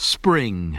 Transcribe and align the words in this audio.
Spring. 0.00 0.78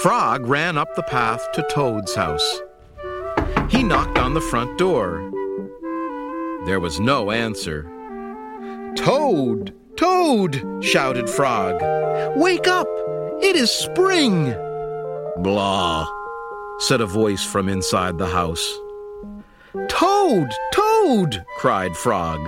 Frog 0.00 0.46
ran 0.46 0.78
up 0.78 0.88
the 0.96 1.02
path 1.02 1.46
to 1.52 1.66
Toad's 1.70 2.14
house. 2.14 2.62
He 3.68 3.82
knocked 3.82 4.16
on 4.16 4.32
the 4.32 4.40
front 4.40 4.78
door. 4.78 5.30
There 6.64 6.80
was 6.80 6.98
no 7.00 7.30
answer. 7.30 7.82
Toad! 8.96 9.74
Toad! 9.96 10.82
shouted 10.82 11.28
Frog. 11.28 11.78
Wake 12.38 12.66
up! 12.66 12.88
It 13.42 13.56
is 13.56 13.70
spring! 13.70 14.54
Blah, 15.36 16.08
said 16.78 17.02
a 17.02 17.06
voice 17.06 17.44
from 17.44 17.68
inside 17.68 18.16
the 18.16 18.26
house. 18.26 18.66
Toad! 19.90 20.48
Toad! 20.72 21.44
cried 21.58 21.94
Frog. 21.94 22.40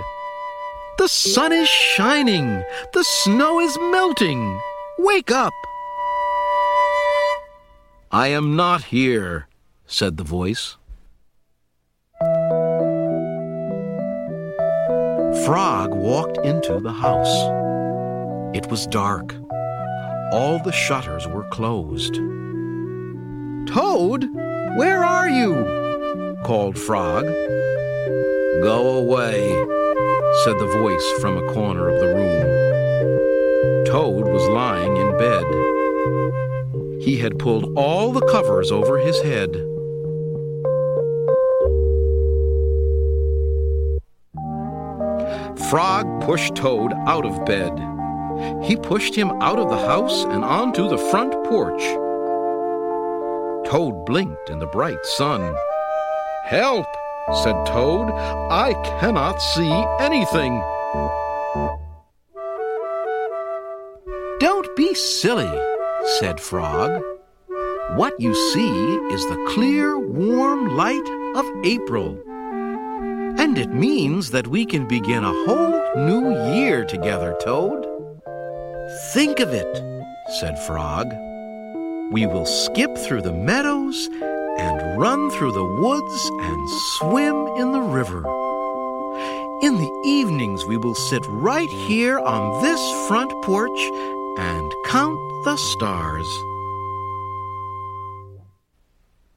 The 0.97 1.07
sun 1.09 1.51
is 1.51 1.67
shining! 1.67 2.63
The 2.93 3.03
snow 3.03 3.59
is 3.59 3.77
melting! 3.91 4.59
Wake 4.99 5.29
up! 5.29 5.53
I 8.11 8.27
am 8.27 8.55
not 8.55 8.85
here, 8.85 9.47
said 9.85 10.15
the 10.15 10.23
voice. 10.23 10.77
Frog 15.45 15.93
walked 15.93 16.37
into 16.45 16.79
the 16.79 16.93
house. 16.93 17.35
It 18.55 18.71
was 18.71 18.87
dark. 18.87 19.35
All 20.31 20.59
the 20.63 20.71
shutters 20.71 21.27
were 21.27 21.47
closed. 21.49 22.15
Toad, 23.67 24.33
where 24.77 25.03
are 25.03 25.27
you? 25.27 26.37
called 26.45 26.79
Frog. 26.79 27.25
Go 28.63 28.97
away, 28.97 29.51
said 30.43 30.59
the 30.59 30.67
voice 30.67 31.11
from 31.21 31.37
a 31.37 31.53
corner 31.53 31.87
of 31.89 31.99
the 31.99 32.07
room. 32.07 33.85
Toad 33.85 34.27
was 34.27 34.47
lying 34.49 34.97
in 34.97 35.17
bed. 35.17 35.45
He 37.01 37.17
had 37.17 37.39
pulled 37.39 37.77
all 37.77 38.11
the 38.11 38.25
covers 38.25 38.71
over 38.71 38.97
his 38.97 39.21
head. 39.21 39.55
Frog 45.69 46.21
pushed 46.21 46.55
Toad 46.55 46.93
out 47.07 47.25
of 47.25 47.45
bed. 47.45 47.73
He 48.63 48.75
pushed 48.75 49.15
him 49.15 49.31
out 49.41 49.57
of 49.57 49.69
the 49.69 49.87
house 49.87 50.25
and 50.25 50.43
onto 50.43 50.87
the 50.89 50.97
front 50.97 51.33
porch. 51.45 51.81
Toad 53.69 54.05
blinked 54.05 54.49
in 54.49 54.59
the 54.59 54.67
bright 54.67 55.03
sun. 55.05 55.55
Help, 56.43 56.85
said 57.33 57.65
Toad. 57.65 58.11
I 58.51 58.73
cannot 58.99 59.41
see 59.41 59.71
anything. 59.99 60.61
Don't 64.39 64.75
be 64.75 64.93
silly, 64.93 65.49
said 66.19 66.39
Frog. 66.39 67.01
What 67.95 68.19
you 68.19 68.33
see 68.53 68.95
is 69.13 69.25
the 69.27 69.43
clear, 69.49 69.97
warm 69.97 70.75
light 70.75 71.09
of 71.35 71.45
April. 71.65 72.21
And 73.37 73.57
it 73.57 73.69
means 73.69 74.31
that 74.31 74.47
we 74.47 74.65
can 74.65 74.87
begin 74.87 75.23
a 75.23 75.45
whole 75.45 75.95
new 75.95 76.53
year 76.53 76.85
together, 76.85 77.35
Toad. 77.41 77.85
Think 79.13 79.39
of 79.39 79.49
it, 79.53 79.75
said 80.39 80.59
Frog. 80.59 81.07
We 82.11 82.27
will 82.27 82.45
skip 82.45 82.97
through 82.97 83.23
the 83.23 83.33
meadows 83.33 84.09
and 84.57 84.97
run 84.97 85.29
through 85.31 85.51
the 85.51 85.65
woods 85.65 86.29
and 86.39 86.69
swim 86.69 87.47
in 87.57 87.71
the 87.71 87.81
river. 87.81 88.23
In 89.61 89.77
the 89.77 90.01
evenings, 90.05 90.65
we 90.65 90.77
will 90.77 90.95
sit 90.95 91.23
right 91.27 91.69
here 91.87 92.19
on 92.19 92.61
this 92.61 93.07
front 93.07 93.31
porch 93.43 93.79
and 94.37 94.73
count 94.85 95.19
the 95.45 95.57
stars. 95.57 96.27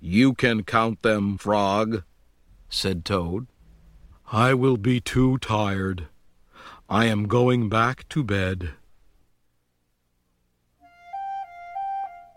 You 0.00 0.34
can 0.34 0.64
count 0.64 1.02
them, 1.02 1.38
Frog, 1.38 2.02
said 2.68 3.04
Toad. 3.04 3.46
I 4.32 4.54
will 4.54 4.76
be 4.76 5.00
too 5.00 5.38
tired. 5.38 6.08
I 6.88 7.06
am 7.06 7.28
going 7.28 7.68
back 7.68 8.08
to 8.10 8.22
bed. 8.22 8.70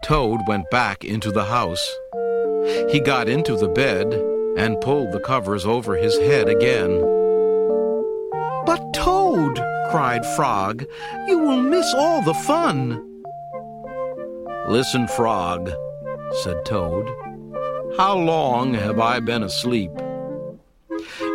Toad 0.03 0.42
went 0.48 0.69
back 0.69 1.03
into 1.03 1.31
the 1.31 1.46
house. 1.46 1.88
He 2.92 3.00
got 3.00 3.28
into 3.28 3.56
the 3.56 3.70
bed 3.70 4.14
and 4.58 4.82
pulled 4.82 5.12
the 5.12 5.20
covers 5.20 5.66
over 5.66 5.96
his 5.96 6.18
head 6.18 6.50
again. 6.50 7.00
But 8.66 8.94
Toad, 8.94 9.56
cried 9.90 10.26
Frog, 10.36 10.86
you 11.28 11.40
will 11.40 11.62
miss 11.62 11.94
all 11.96 12.22
the 12.22 12.34
fun. 12.34 13.08
Listen, 14.68 15.08
Frog, 15.08 15.72
said 16.44 16.64
Toad. 16.66 17.10
How 17.98 18.16
long 18.18 18.74
have 18.74 19.00
I 19.00 19.20
been 19.20 19.44
asleep? 19.44 19.92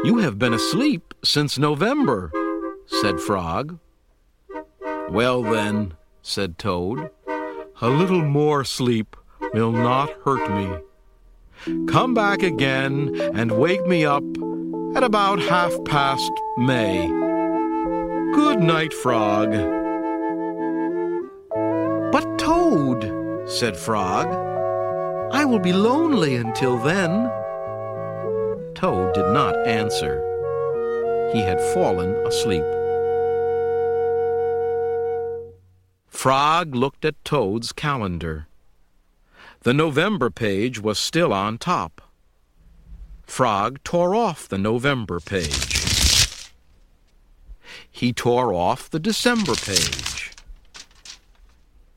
You 0.05 0.19
have 0.19 0.39
been 0.39 0.55
asleep 0.55 1.13
since 1.25 1.59
November, 1.59 2.31
said 2.87 3.21
Frog. 3.21 3.79
Well, 5.11 5.43
then, 5.43 5.95
said 6.23 6.59
Toad, 6.59 7.11
a 7.81 7.89
little 7.89 8.23
more 8.23 8.65
sleep 8.65 9.17
will 9.53 9.73
not 9.73 10.11
hurt 10.25 10.51
me. 10.51 10.86
Come 11.89 12.15
back 12.15 12.43
again 12.43 13.15
and 13.35 13.53
wake 13.53 13.87
me 13.87 14.05
up 14.05 14.25
at 14.95 15.03
about 15.03 15.39
half 15.41 15.73
past 15.85 16.33
May. 16.59 17.07
Good 18.35 18.61
night, 18.61 18.93
Frog. 18.93 19.51
But, 22.13 22.39
Toad, 22.39 23.49
said 23.49 23.77
Frog, 23.77 24.27
I 25.33 25.45
will 25.45 25.59
be 25.59 25.73
lonely 25.73 26.37
until 26.37 26.79
then. 26.79 27.31
Toad 28.75 29.15
did 29.15 29.29
not 29.33 29.57
answer. 29.67 30.23
He 31.33 31.41
had 31.41 31.61
fallen 31.75 32.15
asleep. 32.27 32.65
Frog 36.07 36.75
looked 36.75 37.05
at 37.05 37.23
Toad's 37.25 37.73
calendar. 37.73 38.47
The 39.67 39.75
November 39.75 40.31
page 40.31 40.79
was 40.79 40.97
still 40.97 41.33
on 41.33 41.59
top. 41.59 42.01
Frog 43.25 43.83
tore 43.83 44.15
off 44.15 44.47
the 44.47 44.59
November 44.59 45.19
page. 45.19 46.53
He 47.91 48.13
tore 48.13 48.55
off 48.55 48.89
the 48.89 49.01
December 49.01 49.57
page. 49.57 50.31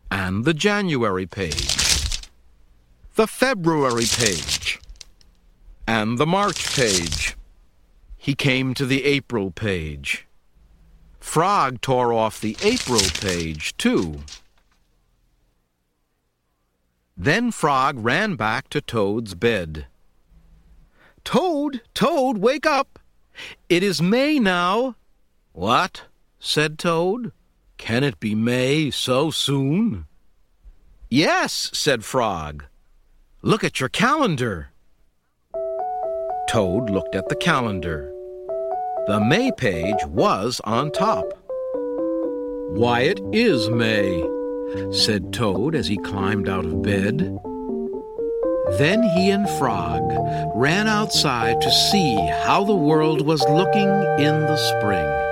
And 0.09 0.45
the 0.45 0.55
January 0.55 1.27
page. 1.27 2.31
The 3.13 3.27
February 3.27 4.07
page. 4.17 4.79
And 5.85 6.17
the 6.17 6.25
March 6.25 6.75
page. 6.75 7.37
He 8.17 8.33
came 8.33 8.73
to 8.73 8.85
the 8.87 9.03
April 9.05 9.51
page. 9.51 10.25
Frog 11.19 11.81
tore 11.81 12.13
off 12.13 12.41
the 12.41 12.57
April 12.63 13.03
page, 13.21 13.77
too. 13.77 14.21
Then 17.21 17.51
Frog 17.51 17.99
ran 17.99 18.35
back 18.35 18.69
to 18.69 18.79
Toad's 18.79 19.35
bed. 19.35 19.87
Toad, 21.25 21.81
Toad, 21.93 22.37
wake 22.37 22.65
up! 22.65 22.97
It 23.67 23.83
is 23.83 24.01
May 24.01 24.39
now. 24.39 24.95
What? 25.51 26.03
said 26.39 26.79
Toad. 26.79 27.33
Can 27.77 28.05
it 28.05 28.21
be 28.21 28.35
May 28.35 28.89
so 28.89 29.31
soon? 29.31 30.05
Yes, 31.09 31.69
said 31.73 32.05
Frog. 32.05 32.63
Look 33.41 33.65
at 33.65 33.81
your 33.81 33.89
calendar. 33.89 34.69
Toad 36.47 36.89
looked 36.89 37.15
at 37.15 37.27
the 37.27 37.35
calendar. 37.35 38.13
The 39.07 39.19
May 39.19 39.51
page 39.51 40.05
was 40.05 40.61
on 40.63 40.89
top. 40.91 41.33
Why, 42.69 43.01
it 43.01 43.19
is 43.33 43.69
May, 43.69 44.23
said 44.91 45.33
Toad 45.33 45.75
as 45.75 45.87
he 45.87 45.97
climbed 45.97 46.49
out 46.49 46.65
of 46.65 46.81
bed. 46.81 47.37
Then 48.77 49.03
he 49.15 49.31
and 49.31 49.49
Frog 49.57 50.01
ran 50.55 50.87
outside 50.87 51.59
to 51.61 51.71
see 51.71 52.15
how 52.43 52.63
the 52.63 52.75
world 52.75 53.25
was 53.25 53.41
looking 53.49 53.89
in 54.19 54.41
the 54.41 54.57
spring. 54.57 55.28